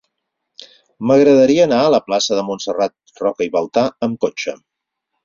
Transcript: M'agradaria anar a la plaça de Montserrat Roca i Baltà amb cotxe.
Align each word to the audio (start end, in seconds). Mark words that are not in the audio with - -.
M'agradaria 1.11 1.67
anar 1.69 1.81
a 1.81 1.91
la 1.95 1.99
plaça 2.07 2.39
de 2.39 2.45
Montserrat 2.47 3.21
Roca 3.25 3.47
i 3.51 3.53
Baltà 3.57 3.85
amb 4.09 4.19
cotxe. 4.27 4.57